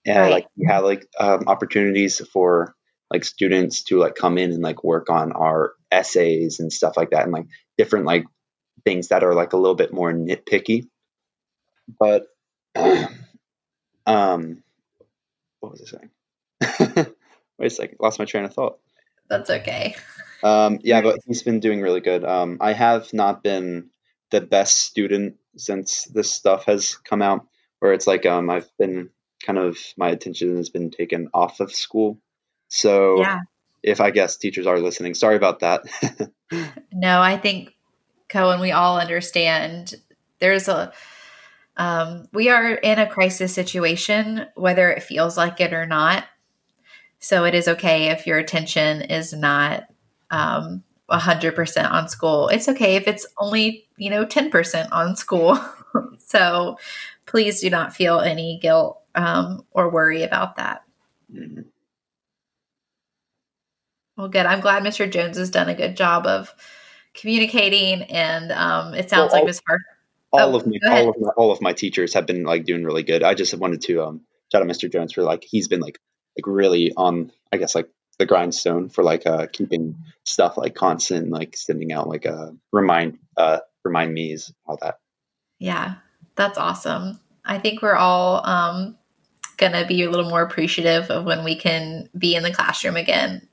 [0.06, 0.32] and right.
[0.32, 2.74] like we had like um, opportunities for
[3.10, 7.10] like students to like come in and like work on our essays and stuff like
[7.10, 7.46] that and like
[7.76, 8.26] different like
[8.84, 10.88] things that are like a little bit more nitpicky.
[11.98, 12.26] But
[14.06, 14.62] um
[15.60, 17.06] what was i saying?
[17.58, 18.78] Wait a second lost my train of thought.
[19.28, 19.96] That's okay.
[20.42, 22.24] Um yeah but he's been doing really good.
[22.24, 23.90] Um i have not been
[24.30, 27.46] the best student since this stuff has come out
[27.80, 29.10] where it's like um i've been
[29.44, 32.20] kind of my attention has been taken off of school.
[32.68, 33.40] So yeah.
[33.82, 35.82] if I guess teachers are listening, sorry about that.
[36.92, 37.74] no, I think
[38.28, 39.94] Kohen, we all understand
[40.38, 40.92] there's a
[41.76, 46.24] um, we are in a crisis situation, whether it feels like it or not.
[47.20, 49.84] So it is okay if your attention is not
[50.30, 52.48] um, 100% on school.
[52.48, 55.58] It's okay if it's only, you know, 10% on school.
[56.18, 56.78] so
[57.26, 60.82] please do not feel any guilt um, or worry about that.
[61.32, 61.62] Mm-hmm.
[64.18, 64.46] Well, good.
[64.46, 65.08] I'm glad Mr.
[65.10, 66.52] Jones has done a good job of
[67.14, 69.62] communicating, and um, it sounds well, like Ms.
[69.66, 69.80] Hart.
[70.32, 72.82] All oh, of me, all of my, all of my teachers have been like doing
[72.82, 73.22] really good.
[73.22, 74.92] I just wanted to um, shout out Mr.
[74.92, 76.00] Jones for like he's been like
[76.36, 77.88] like really on, I guess like
[78.18, 83.18] the grindstone for like uh, keeping stuff like constant, like sending out like uh, remind
[83.36, 84.98] uh, remind me's all that.
[85.60, 85.94] Yeah,
[86.34, 87.20] that's awesome.
[87.44, 88.98] I think we're all um,
[89.56, 92.96] going to be a little more appreciative of when we can be in the classroom
[92.96, 93.47] again.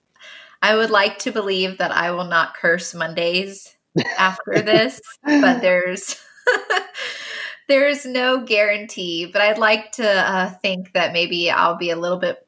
[0.66, 3.76] I would like to believe that I will not curse Mondays
[4.18, 6.20] after this, but there's
[7.68, 9.28] there's no guarantee.
[9.32, 12.48] But I'd like to uh, think that maybe I'll be a little bit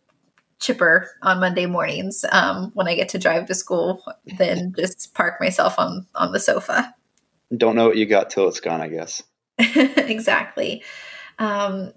[0.60, 4.04] chipper on Monday mornings um, when I get to drive to school
[4.40, 6.96] than just park myself on on the sofa.
[7.56, 9.22] Don't know what you got till it's gone, I guess.
[9.60, 10.84] exactly.
[11.38, 11.94] Um,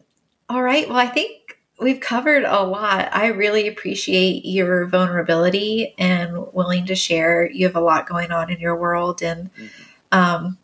[0.51, 0.87] all right.
[0.87, 1.40] Well, I think
[1.81, 3.09] we've covered a lot.
[3.13, 7.51] I really appreciate your vulnerability and willing to share.
[7.51, 9.69] You have a lot going on in your world, and mm-hmm.
[10.13, 10.59] um,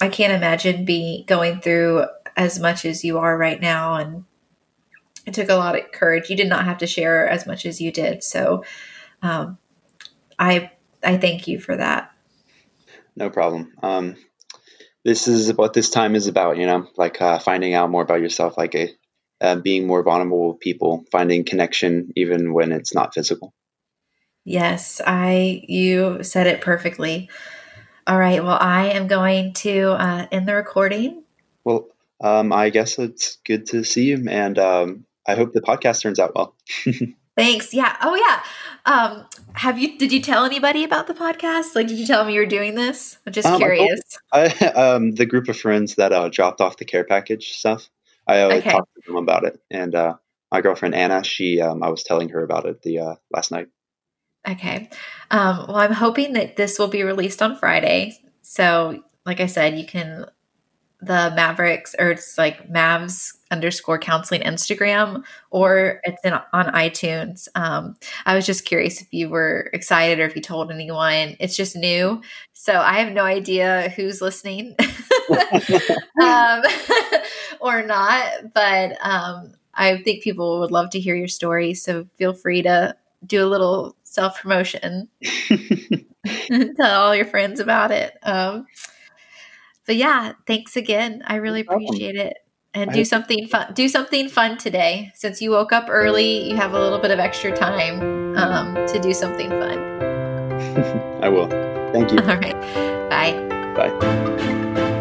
[0.00, 2.06] I can't imagine be going through
[2.36, 3.94] as much as you are right now.
[3.94, 4.24] And
[5.24, 6.28] it took a lot of courage.
[6.28, 8.64] You did not have to share as much as you did, so
[9.22, 9.58] um,
[10.38, 10.70] I
[11.02, 12.12] I thank you for that.
[13.16, 13.72] No problem.
[13.82, 14.16] Um,
[15.04, 18.20] this is what this time is about, you know, like uh, finding out more about
[18.20, 18.92] yourself, like a
[19.40, 23.52] uh, being more vulnerable with people, finding connection even when it's not physical.
[24.44, 27.28] Yes, I you said it perfectly.
[28.06, 31.24] All right, well, I am going to uh, end the recording.
[31.64, 31.88] Well,
[32.20, 36.20] um, I guess it's good to see you, and um, I hope the podcast turns
[36.20, 36.54] out well.
[37.36, 37.74] Thanks.
[37.74, 37.94] Yeah.
[38.00, 38.42] Oh, yeah.
[38.86, 39.98] Um, have you?
[39.98, 41.74] Did you tell anybody about the podcast?
[41.74, 43.18] Like, did you tell them you were doing this?
[43.26, 44.00] I'm just um, curious.
[44.32, 47.90] I, um, the group of friends that uh, dropped off the care package stuff.
[48.26, 48.70] I always okay.
[48.70, 50.14] talked to them about it, and uh,
[50.50, 53.68] my girlfriend Anna, she, um, I was telling her about it the uh, last night.
[54.48, 54.88] Okay.
[55.30, 58.18] Um, well, I'm hoping that this will be released on Friday.
[58.42, 60.26] So, like I said, you can
[61.00, 67.48] the Mavericks or it's like Mavs underscore counseling Instagram or it's in, on iTunes.
[67.54, 71.36] Um, I was just curious if you were excited or if you told anyone.
[71.38, 72.22] It's just new.
[72.54, 74.74] So I have no idea who's listening
[76.22, 76.62] um,
[77.60, 81.74] or not, but um, I think people would love to hear your story.
[81.74, 82.96] So feel free to
[83.26, 85.08] do a little self promotion.
[86.76, 88.16] Tell all your friends about it.
[88.22, 88.66] Um,
[89.86, 91.22] but yeah, thanks again.
[91.26, 92.38] I really appreciate it.
[92.74, 93.72] And do something fun.
[93.72, 95.10] Do something fun today.
[95.14, 98.98] Since you woke up early, you have a little bit of extra time um, to
[98.98, 99.78] do something fun.
[101.22, 101.48] I will.
[101.92, 102.18] Thank you.
[102.18, 102.60] All right.
[103.08, 103.32] Bye.
[103.74, 104.92] Bye.